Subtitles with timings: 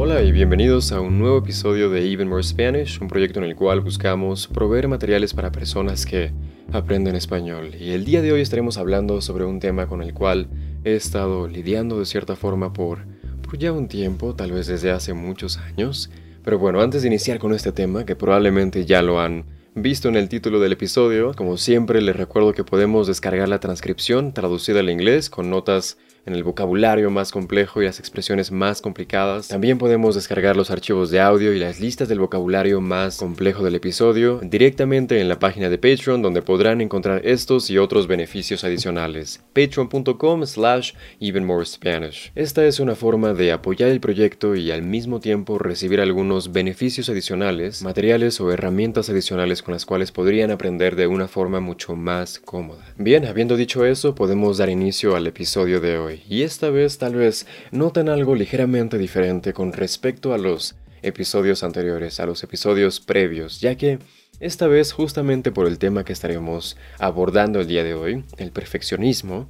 [0.00, 3.56] Hola y bienvenidos a un nuevo episodio de Even More Spanish, un proyecto en el
[3.56, 6.30] cual buscamos proveer materiales para personas que
[6.70, 7.72] aprenden español.
[7.74, 10.46] Y el día de hoy estaremos hablando sobre un tema con el cual
[10.84, 13.00] he estado lidiando de cierta forma por,
[13.42, 16.12] por ya un tiempo, tal vez desde hace muchos años.
[16.44, 20.14] Pero bueno, antes de iniciar con este tema, que probablemente ya lo han visto en
[20.14, 24.90] el título del episodio, como siempre les recuerdo que podemos descargar la transcripción traducida al
[24.90, 29.48] inglés con notas en el vocabulario más complejo y las expresiones más complicadas.
[29.48, 33.74] También podemos descargar los archivos de audio y las listas del vocabulario más complejo del
[33.74, 39.42] episodio directamente en la página de Patreon donde podrán encontrar estos y otros beneficios adicionales.
[39.54, 42.32] patreon.com slash even more Spanish.
[42.34, 47.08] Esta es una forma de apoyar el proyecto y al mismo tiempo recibir algunos beneficios
[47.08, 52.38] adicionales, materiales o herramientas adicionales con las cuales podrían aprender de una forma mucho más
[52.38, 52.84] cómoda.
[52.96, 57.14] Bien, habiendo dicho eso, podemos dar inicio al episodio de hoy y esta vez tal
[57.14, 63.60] vez noten algo ligeramente diferente con respecto a los episodios anteriores, a los episodios previos,
[63.60, 63.98] ya que
[64.40, 69.48] esta vez justamente por el tema que estaremos abordando el día de hoy, el perfeccionismo,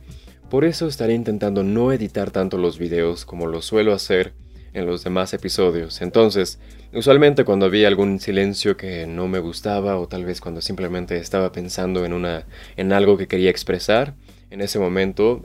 [0.50, 4.32] por eso estaré intentando no editar tanto los videos como lo suelo hacer
[4.72, 6.00] en los demás episodios.
[6.00, 6.58] Entonces,
[6.94, 11.52] usualmente cuando había algún silencio que no me gustaba o tal vez cuando simplemente estaba
[11.52, 14.14] pensando en una en algo que quería expresar,
[14.50, 15.42] en ese momento,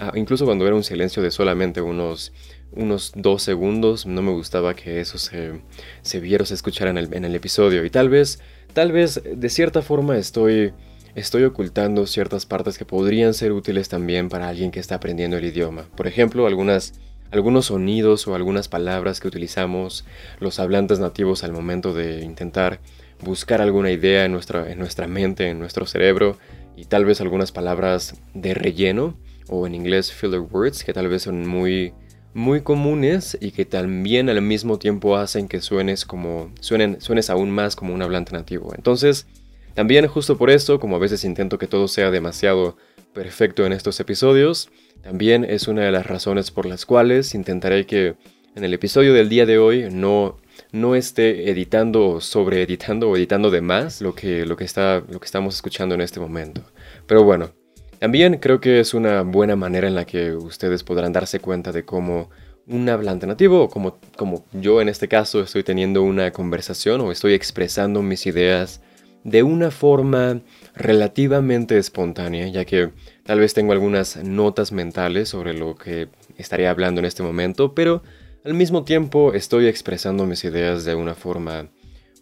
[0.00, 2.32] ah, incluso cuando era un silencio de solamente unos,
[2.72, 5.60] unos dos segundos, no me gustaba que eso se,
[6.02, 7.84] se viera o se escuchara en el, en el episodio.
[7.84, 8.40] Y tal vez,
[8.72, 10.72] tal vez, de cierta forma estoy,
[11.14, 15.44] estoy ocultando ciertas partes que podrían ser útiles también para alguien que está aprendiendo el
[15.44, 15.88] idioma.
[15.96, 16.94] Por ejemplo, algunas
[17.30, 20.04] algunos sonidos o algunas palabras que utilizamos
[20.38, 22.78] los hablantes nativos al momento de intentar
[23.20, 26.36] buscar alguna idea en nuestra, en nuestra mente, en nuestro cerebro,
[26.76, 29.16] y tal vez algunas palabras de relleno
[29.48, 31.92] o en inglés filler words que tal vez son muy
[32.34, 37.50] muy comunes y que también al mismo tiempo hacen que suenes como suenen suenes aún
[37.50, 38.72] más como un hablante nativo.
[38.74, 39.26] Entonces,
[39.74, 42.76] también justo por esto, como a veces intento que todo sea demasiado
[43.12, 44.68] perfecto en estos episodios,
[45.02, 48.16] también es una de las razones por las cuales intentaré que
[48.56, 50.36] en el episodio del día de hoy no
[50.74, 55.20] no esté editando, sobre editando o editando de más lo que, lo, que está, lo
[55.20, 56.62] que estamos escuchando en este momento.
[57.06, 57.52] Pero bueno,
[58.00, 61.84] también creo que es una buena manera en la que ustedes podrán darse cuenta de
[61.84, 62.28] cómo
[62.66, 67.34] un hablante nativo, como, como yo en este caso estoy teniendo una conversación o estoy
[67.34, 68.80] expresando mis ideas
[69.22, 70.40] de una forma
[70.74, 72.90] relativamente espontánea, ya que
[73.22, 78.02] tal vez tengo algunas notas mentales sobre lo que estaría hablando en este momento, pero
[78.44, 81.70] al mismo tiempo estoy expresando mis ideas de una forma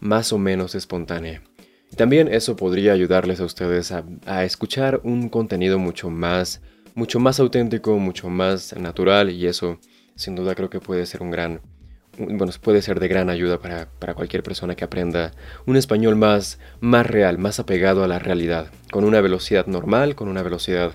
[0.01, 1.43] más o menos espontánea.
[1.97, 6.63] También eso podría ayudarles a ustedes a, escuchar un contenido mucho más,
[6.95, 9.81] mucho más auténtico, mucho más natural y eso
[10.15, 11.61] sin duda creo que puede ser un gran,
[12.17, 15.33] bueno, puede ser de gran ayuda para, para, cualquier persona que aprenda
[15.67, 20.29] un español más, más real, más apegado a la realidad, con una velocidad normal, con
[20.29, 20.93] una velocidad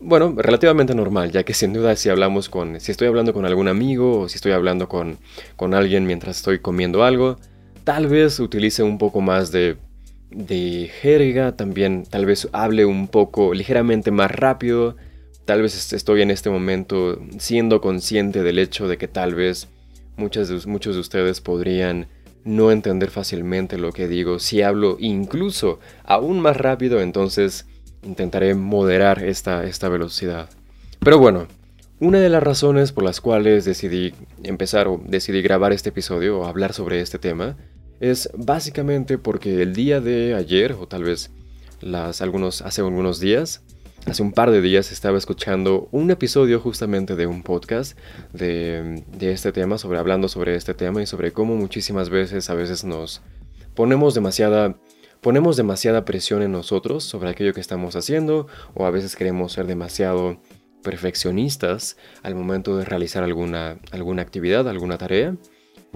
[0.00, 3.68] bueno, relativamente normal, ya que sin duda si hablamos con, si estoy hablando con algún
[3.68, 5.18] amigo o si estoy hablando con,
[5.56, 7.38] con alguien mientras estoy comiendo algo,
[7.84, 9.76] tal vez utilice un poco más de,
[10.30, 14.96] de jerga, también tal vez hable un poco ligeramente más rápido,
[15.44, 19.68] tal vez estoy en este momento siendo consciente del hecho de que tal vez
[20.16, 22.06] muchos de, muchos de ustedes podrían
[22.44, 24.38] no entender fácilmente lo que digo.
[24.38, 27.66] Si hablo incluso aún más rápido, entonces
[28.02, 30.48] intentaré moderar esta, esta velocidad.
[31.00, 31.46] Pero bueno,
[31.98, 36.46] una de las razones por las cuales decidí empezar o decidí grabar este episodio o
[36.46, 37.56] hablar sobre este tema
[38.00, 41.30] es básicamente porque el día de ayer o tal vez
[41.80, 43.62] las, algunos, hace algunos días,
[44.06, 47.98] hace un par de días estaba escuchando un episodio justamente de un podcast
[48.32, 52.54] de, de este tema, sobre hablando sobre este tema y sobre cómo muchísimas veces a
[52.54, 53.20] veces nos
[53.74, 54.74] ponemos demasiada
[55.20, 59.66] ponemos demasiada presión en nosotros sobre aquello que estamos haciendo o a veces queremos ser
[59.66, 60.38] demasiado
[60.82, 65.36] perfeccionistas al momento de realizar alguna, alguna actividad, alguna tarea.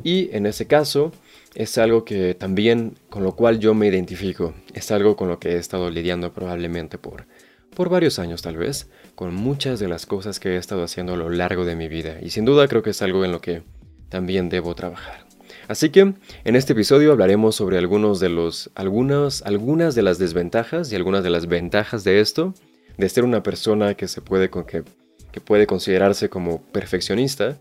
[0.03, 1.13] Y en ese caso
[1.55, 5.53] es algo que también con lo cual yo me identifico, es algo con lo que
[5.53, 7.27] he estado lidiando probablemente por,
[7.75, 11.17] por varios años tal vez, con muchas de las cosas que he estado haciendo a
[11.17, 13.63] lo largo de mi vida y sin duda creo que es algo en lo que
[14.09, 15.24] también debo trabajar.
[15.69, 16.15] Así que
[16.45, 21.25] en este episodio hablaremos sobre algunos de los, algunas, algunas de las desventajas y algunas
[21.25, 22.55] de las ventajas de esto,
[22.99, 24.85] de ser una persona que, se puede, que,
[25.33, 27.59] que puede considerarse como perfeccionista,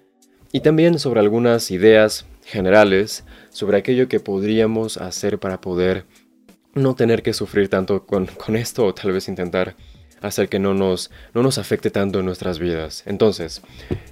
[0.51, 6.05] y también sobre algunas ideas generales sobre aquello que podríamos hacer para poder
[6.75, 9.75] no tener que sufrir tanto con, con esto o tal vez intentar
[10.23, 13.03] hacer que no nos, no nos afecte tanto en nuestras vidas.
[13.05, 13.61] Entonces,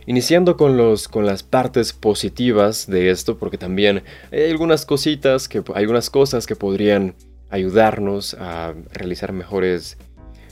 [0.06, 5.64] iniciando con, los, con las partes positivas de esto, porque también hay algunas cositas, que,
[5.74, 7.16] algunas cosas que podrían
[7.50, 9.98] ayudarnos a realizar mejores,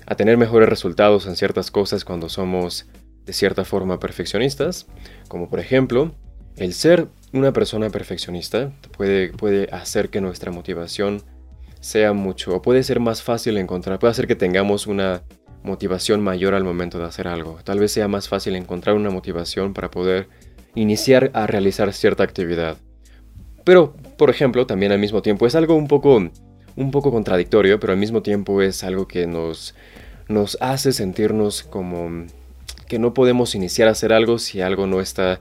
[0.05, 2.87] a tener mejores resultados en ciertas cosas cuando somos
[3.25, 4.87] de cierta forma perfeccionistas,
[5.27, 6.15] como por ejemplo,
[6.55, 11.21] el ser una persona perfeccionista puede, puede hacer que nuestra motivación
[11.79, 15.23] sea mucho, o puede ser más fácil encontrar, puede hacer que tengamos una
[15.63, 17.59] motivación mayor al momento de hacer algo.
[17.63, 20.27] Tal vez sea más fácil encontrar una motivación para poder
[20.75, 22.77] iniciar a realizar cierta actividad.
[23.63, 26.15] Pero, por ejemplo, también al mismo tiempo es algo un poco,
[26.75, 29.75] un poco contradictorio, pero al mismo tiempo es algo que nos,
[30.27, 32.25] nos hace sentirnos como
[32.87, 35.39] que no podemos iniciar a hacer algo si algo no está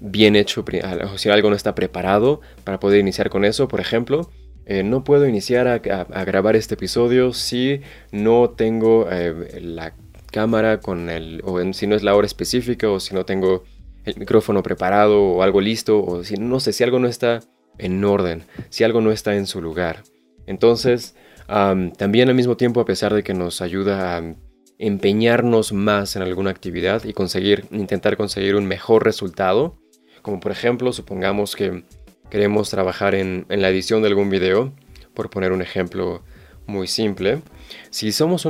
[0.00, 0.64] bien hecho,
[1.12, 3.68] o si algo no está preparado para poder iniciar con eso.
[3.68, 4.30] Por ejemplo,
[4.66, 7.80] eh, no puedo iniciar a, grabar este episodio si
[8.12, 9.94] no tengo eh, la
[10.30, 13.64] cámara con el, o si no es la hora específica, o si no tengo
[14.04, 17.40] el micrófono preparado, o algo listo, o si no sé, si algo no está
[17.78, 20.02] en orden, si algo no está en su lugar.
[20.46, 21.14] Entonces,
[21.46, 24.34] también al mismo tiempo, a pesar de que nos ayuda a
[24.78, 29.78] empeñarnos más en alguna actividad y conseguir, intentar conseguir un mejor resultado,
[30.22, 31.84] como por ejemplo, supongamos que
[32.32, 34.72] queremos trabajar en, la edición de algún video,
[35.12, 36.22] por poner un ejemplo
[36.66, 37.42] muy simple,
[37.90, 38.46] si somos,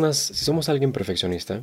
[0.69, 1.63] alguien perfeccionista,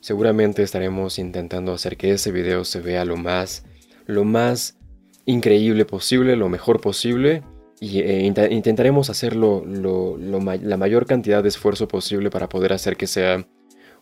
[0.00, 3.62] seguramente estaremos intentando hacer que ese video se vea lo más,
[4.06, 4.78] lo más
[5.26, 7.44] increíble posible, lo mejor posible,
[7.78, 13.46] y e intentaremos hacerlo la mayor cantidad de esfuerzo posible para poder hacer que sea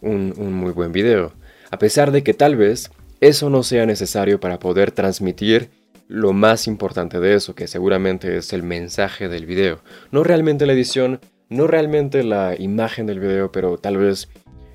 [0.01, 1.35] un muy buen video.
[1.71, 5.78] A pesar de que tal vez eso no sea necesario para poder transmitir
[6.09, 9.83] lo más importante de eso, que seguramente es el mensaje del video.
[10.11, 11.21] No realmente la edición,
[11.51, 14.29] no realmente la imagen del video, pero tal vez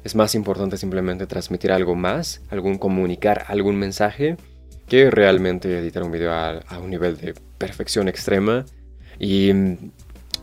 [0.04, 4.38] es más importante simplemente transmitir algo más, algún comunicar algún mensaje,
[4.88, 8.66] que realmente editar un video a, un nivel de perfección extrema.
[9.18, 9.52] Y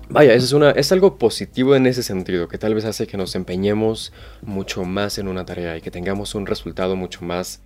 [0.08, 3.36] vaya, eso es, es algo positivo en ese sentido, que tal vez hace que nos
[3.36, 4.12] empeñemos
[4.42, 7.62] mucho más en una tarea y que tengamos un resultado mucho más,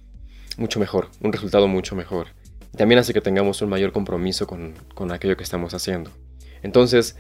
[0.59, 2.27] mucho mejor, un resultado mucho mejor
[2.77, 4.75] también hace que tengamos un mayor compromiso con,
[5.13, 6.11] aquello que estamos haciendo.
[6.63, 7.17] Entonces,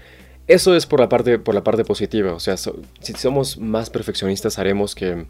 [0.46, 2.32] eso es por la parte, por la parte positiva.
[2.32, 5.26] O sea, si somos más perfeccionistas, haremos que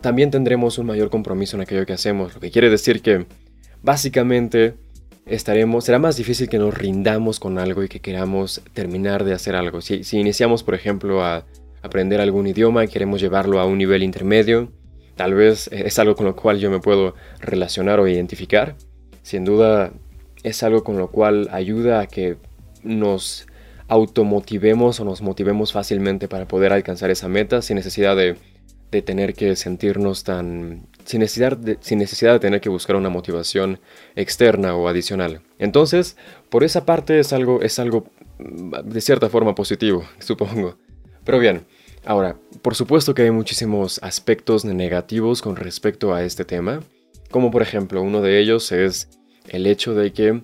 [0.00, 2.34] también tendremos un mayor compromiso en aquello que hacemos.
[2.34, 3.26] Lo que quiere decir que
[3.82, 4.74] básicamente
[5.26, 9.54] estaremos, será más difícil que nos rindamos con algo y que queramos terminar de hacer
[9.54, 9.80] algo.
[9.80, 11.46] Si, si iniciamos, por ejemplo, a
[11.82, 14.72] aprender algún idioma y queremos llevarlo a un nivel intermedio,
[15.16, 18.76] tal vez es algo con lo cual yo me puedo relacionar o identificar
[19.22, 19.92] sin duda
[20.42, 22.36] es algo con lo cual ayuda a que
[22.82, 23.46] nos
[23.88, 28.36] automotivemos o nos motivemos fácilmente para poder alcanzar esa meta sin necesidad de,
[29.02, 30.86] tener que sentirnos tan...
[31.04, 33.80] Sin necesidad, de, sin necesidad de tener que buscar una motivación
[34.16, 35.40] externa o adicional.
[35.58, 36.16] Entonces,
[36.50, 38.06] por esa parte es algo, es algo
[38.38, 40.76] de cierta forma positivo, supongo.
[41.24, 41.64] Pero bien,
[42.04, 46.82] ahora, por supuesto que hay muchísimos aspectos negativos con respecto a este tema
[47.32, 49.08] como por ejemplo uno de ellos es
[49.48, 50.40] el hecho de que,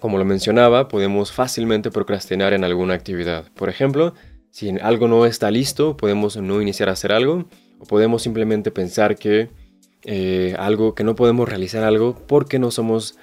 [0.00, 3.48] como lo mencionaba, podemos fácilmente procrastinar en alguna actividad.
[3.54, 4.14] Por ejemplo,
[4.50, 7.44] si algo no está listo, podemos no iniciar a hacer algo
[7.78, 9.48] o podemos simplemente pensar que
[10.04, 13.16] eh, algo que no podemos realizar algo porque no somos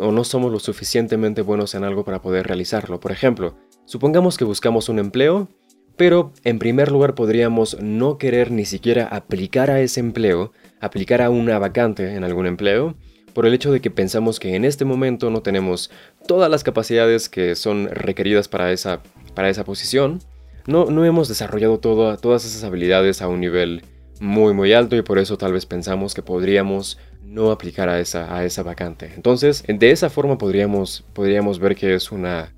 [0.00, 2.98] o no somos lo suficientemente buenos en algo para poder realizarlo.
[2.98, 5.48] Por ejemplo, supongamos que buscamos un empleo
[5.96, 11.30] pero en primer lugar podríamos no querer ni siquiera aplicar a ese empleo, aplicar a
[11.30, 12.96] una vacante en algún empleo,
[13.32, 15.90] por el hecho de que pensamos que en este momento no tenemos
[16.26, 19.02] todas las capacidades que son requeridas para esa,
[19.34, 20.20] para esa posición.
[20.66, 23.82] No, no hemos desarrollado todas esas habilidades a un nivel
[24.20, 28.34] muy muy alto y por eso tal vez pensamos que podríamos no aplicar a esa,
[28.34, 29.12] a esa vacante.
[29.16, 32.53] Entonces, de esa forma podríamos, podríamos ver que es una,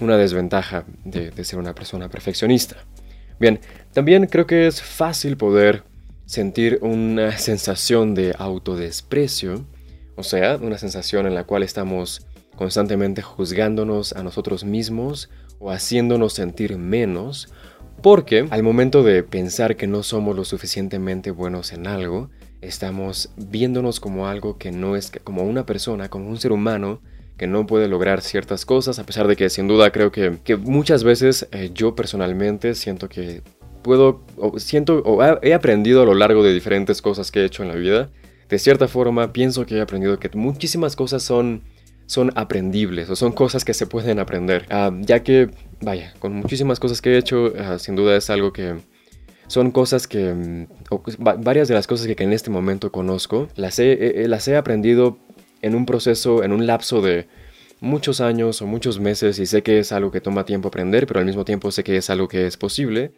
[0.00, 2.76] una desventaja de, ser una persona perfeccionista.
[3.40, 3.60] Bien,
[3.92, 5.84] también creo que es fácil poder
[6.26, 9.64] sentir una sensación de autodesprecio,
[10.16, 12.26] o sea, una sensación en la cual estamos
[12.56, 17.52] constantemente juzgándonos a nosotros mismos o haciéndonos sentir menos,
[18.02, 24.00] porque al momento de pensar que no somos lo suficientemente buenos en algo, estamos viéndonos
[24.00, 27.00] como algo que no es como una persona, como un ser humano
[27.38, 31.04] que no puede lograr ciertas cosas, a pesar de que sin duda creo que, muchas
[31.04, 33.42] veces eh, yo personalmente siento que
[33.82, 37.62] puedo, o siento, o he aprendido a lo largo de diferentes cosas que he hecho
[37.62, 38.10] en la vida,
[38.48, 41.62] de cierta forma pienso que he aprendido que muchísimas cosas son,
[42.06, 45.48] son aprendibles o son cosas que se pueden aprender, ah, ya que,
[45.80, 48.74] vaya, con muchísimas cosas que he hecho, ah, sin duda es algo que
[49.46, 50.66] son cosas que, mm,
[51.38, 55.18] varias de las cosas que en este momento conozco, las he, las he aprendido
[55.62, 57.26] en un proceso, en un lapso de
[57.80, 61.20] muchos años o muchos meses y sé que es algo que toma tiempo aprender, pero
[61.20, 63.12] al mismo tiempo sé que es algo que es posible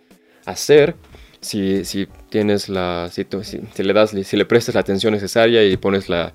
[0.45, 0.97] hacer
[1.41, 5.77] si, si tienes la, si, si, le das, si le prestas la atención necesaria y
[5.77, 6.35] pones la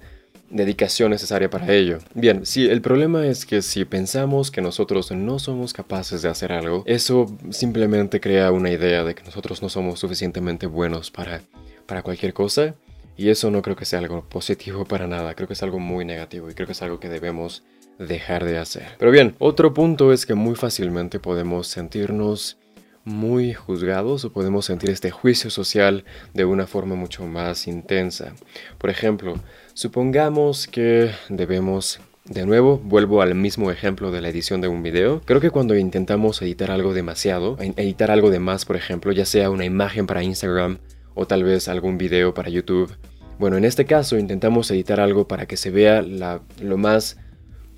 [0.50, 2.00] dedicación necesaria para ello.
[2.14, 6.52] Bien, si el problema es que si pensamos que nosotros no somos capaces de hacer
[6.52, 11.42] algo, eso simplemente crea una idea de que nosotros no somos suficientemente buenos para,
[11.86, 12.76] para cualquier cosa.
[13.17, 16.05] Y eso no creo que sea algo positivo para nada, creo que es algo muy
[16.05, 17.63] negativo y creo que es algo que debemos
[18.00, 18.88] dejar de hacer.
[19.00, 22.57] Pero bien, otro punto es que muy fácilmente podemos sentirnos
[23.05, 26.03] muy juzgados o podemos sentir este juicio social
[26.34, 28.34] de una forma mucho más intensa.
[28.79, 29.36] Por ejemplo,
[29.74, 35.22] supongamos que debemos de nuevo, vuelvo al mismo ejemplo de la edición de un video.
[35.25, 39.51] Creo que cuando intentamos editar algo demasiado, editar algo de más, por ejemplo, ya sea
[39.51, 40.79] una imagen para Instagram
[41.15, 42.95] o tal vez algún video para YouTube,
[43.39, 47.17] bueno, en este caso intentamos editar algo para que se vea lo más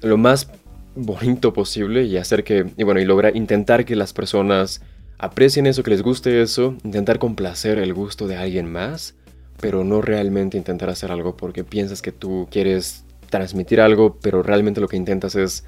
[0.01, 0.49] lo más
[0.95, 4.81] bonito posible y hacer que y bueno, y lograr intentar que las personas
[5.17, 9.15] aprecien eso, que les guste eso, intentar complacer el gusto de alguien más,
[9.59, 14.81] pero no realmente intentar hacer algo porque piensas que tú quieres transmitir algo, pero realmente
[14.81, 15.63] lo que intentas es...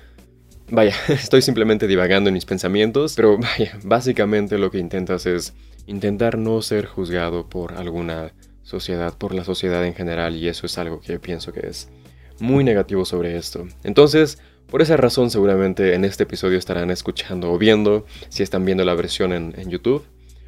[0.71, 5.55] Vaya, estoy simplemente divagando en mis pensamientos, pero vaya, básicamente lo que intentas es
[5.88, 8.33] intentar no ser juzgado por alguna
[8.63, 11.89] sociedad, por la sociedad en general, y eso es algo que pienso que es
[12.39, 13.67] muy negativo sobre esto.
[13.83, 18.86] Entonces, por esa razón seguramente en este episodio estarán escuchando o viendo, si están viendo
[18.86, 20.03] la versión en, YouTube,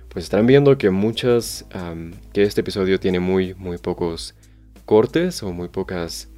[0.09, 1.65] pues estarán viendo que muchas,
[2.31, 4.35] que este episodio tiene muy, muy pocos
[4.85, 6.29] cortes o muy pocas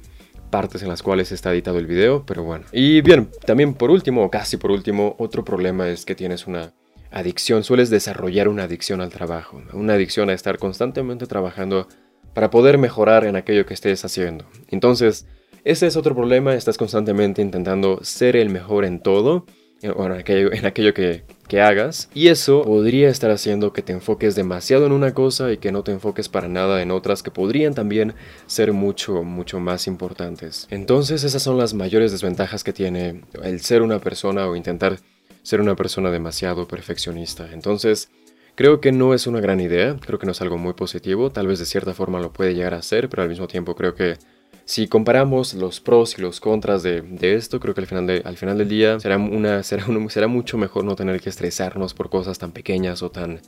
[0.50, 2.64] partes en las cuales está editado el video, pero bueno.
[2.72, 6.72] Y bien, también por último, o casi por último, otro problema es que tienes una
[7.14, 11.86] adicción, sueles desarrollar una adicción al trabajo, una adicción a estar constantemente trabajando
[12.34, 14.44] para poder mejorar en aquello que estés haciendo.
[14.68, 15.26] Entonces,
[15.62, 19.46] ese es otro problema, estás constantemente intentando ser el mejor en todo,
[19.80, 24.34] en aquello, en aquello que, que hagas, y eso podría estar haciendo que te enfoques
[24.34, 27.74] demasiado en una cosa y que no te enfoques para nada en otras que podrían
[27.74, 28.14] también
[28.46, 30.66] ser mucho, mucho más importantes.
[30.70, 34.98] Entonces esas son las mayores desventajas que tiene el ser una persona o intentar
[35.44, 37.48] ser una persona demasiado perfeccionista.
[37.52, 38.10] Entonces,
[38.56, 41.48] Creo que no es una gran idea, creo que no es algo muy positivo, tal
[41.48, 44.16] vez de cierta forma lo puede llegar a ser, pero al mismo tiempo creo que
[44.64, 48.56] si comparamos los pros y los contras de, esto, creo que al final, al final
[48.56, 52.52] del día será, una, será, será mucho mejor no tener que estresarnos por cosas tan
[52.52, 53.40] pequeñas o tan,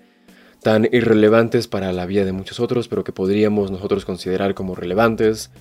[0.60, 5.52] tan irrelevantes para la vida de muchos otros, pero que podríamos nosotros considerar como relevantes.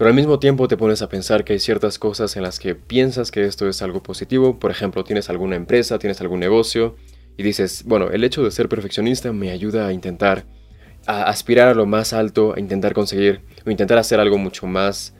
[0.00, 2.74] Pero al mismo tiempo te pones a pensar que hay ciertas cosas en las que
[2.74, 4.58] piensas que esto es algo positivo.
[4.58, 6.96] Por ejemplo, tienes alguna empresa, tienes algún negocio
[7.36, 10.46] y dices, bueno, el hecho de ser perfeccionista me ayuda a intentar
[11.06, 15.12] a aspirar a lo más alto, a intentar conseguir o intentar hacer algo mucho más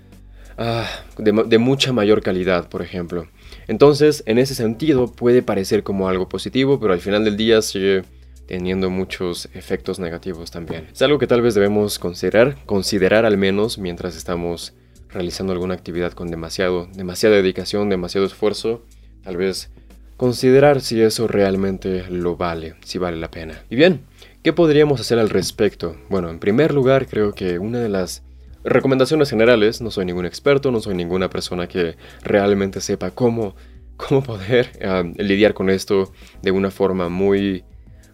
[0.56, 3.28] ah, de, mucha mayor calidad, por ejemplo.
[3.68, 8.04] Entonces, en ese sentido, puede parecer como algo positivo, pero al final del día sigue
[8.50, 10.88] teniendo muchos efectos negativos también.
[10.92, 14.74] Es algo que tal vez debemos considerar, considerar al menos mientras estamos
[15.08, 18.84] realizando alguna actividad con demasiado, demasiada dedicación, demasiado esfuerzo.
[19.22, 19.70] Tal vez
[20.16, 23.62] considerar si eso realmente lo vale, si vale la pena.
[23.70, 24.02] Y bien,
[24.42, 25.96] ¿Qué podríamos hacer al respecto?
[26.08, 28.22] Bueno, en primer lugar, creo que una de las
[28.64, 33.54] recomendaciones generales, no soy ningún experto, no soy ninguna persona que realmente sepa cómo,
[33.98, 37.64] cómo poder ah, lidiar con esto de una forma muy,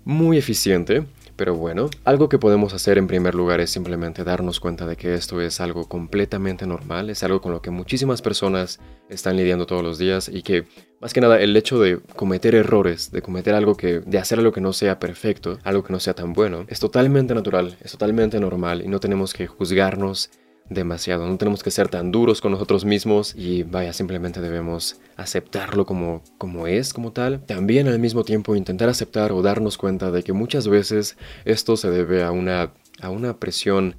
[0.06, 1.04] muy eficiente.
[1.36, 5.12] Pero bueno, algo que podemos hacer en primer lugar es simplemente darnos cuenta de que
[5.12, 9.82] esto es algo completamente normal, es algo con lo que muchísimas personas están lidiando todos
[9.82, 10.64] los días y que
[10.98, 14.50] más que nada el hecho de cometer errores, de cometer algo que, de hacer algo
[14.50, 18.40] que no sea perfecto, algo que no sea tan bueno, es totalmente natural, es totalmente
[18.40, 20.30] normal y no tenemos que juzgarnos
[20.68, 21.26] demasiado.
[21.26, 26.22] No tenemos que ser tan duros con nosotros mismos y vaya, simplemente debemos aceptarlo como,
[26.38, 27.40] como es, como tal.
[27.44, 31.90] También al mismo tiempo intentar aceptar o darnos cuenta de que muchas veces esto se
[31.90, 33.96] debe a una, a una presión,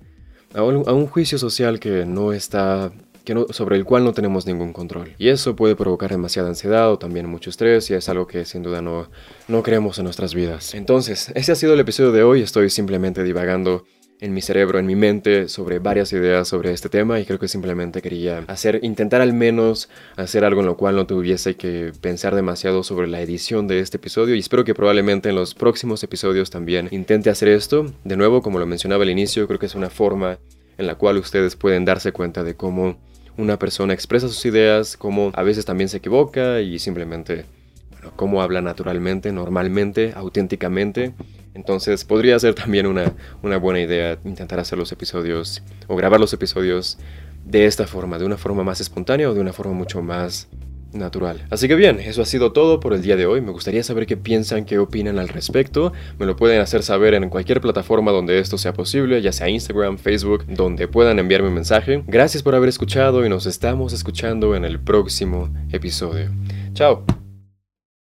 [0.53, 2.91] a un, a un juicio social que no está
[3.27, 5.13] que no, sobre el cual no tenemos ningún control.
[5.17, 8.63] Y eso puede provocar demasiada ansiedad o también mucho estrés y es algo que sin
[8.63, 9.09] duda no,
[9.49, 10.73] no creemos en nuestras vidas.
[10.73, 12.41] Entonces, ese ha sido el episodio de hoy.
[12.41, 13.83] Estoy simplemente divagando
[14.19, 17.47] en mi cerebro, en mi mente, sobre varias ideas sobre este tema y creo que
[17.47, 22.33] simplemente quería hacer, intentar al menos hacer algo en lo cual no tuviese que pensar
[22.35, 26.49] demasiado sobre la edición de este episodio y espero que probablemente en los próximos episodios
[26.49, 27.85] también intente hacer esto.
[28.03, 30.39] De nuevo, como lo mencionaba al inicio, creo que es una forma
[30.79, 32.97] en la cual ustedes pueden darse cuenta de cómo
[33.37, 37.45] una persona expresa sus ideas, cómo a veces también se equivoca y simplemente,
[37.91, 41.13] bueno, cómo habla naturalmente, normalmente, auténticamente
[41.57, 46.31] Entonces podría ser también una, una buena idea intentar hacer los episodios o grabar los
[46.31, 46.99] episodios
[47.43, 50.47] de esta forma, de una forma más espontánea o de una forma mucho más
[50.93, 51.45] natural.
[51.49, 53.41] Así que bien, eso ha sido todo por el día de hoy.
[53.41, 55.93] Me gustaría saber qué piensan, qué opinan al respecto.
[56.19, 59.97] Me lo pueden hacer saber en cualquier plataforma donde esto sea posible, ya sea Instagram,
[59.97, 62.03] Facebook, donde puedan enviarme un mensaje.
[62.05, 66.29] Gracias por haber escuchado y nos estamos escuchando en el próximo episodio.
[66.73, 67.03] Chao.